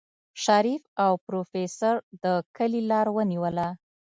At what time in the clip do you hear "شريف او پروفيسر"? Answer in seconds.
0.43-1.95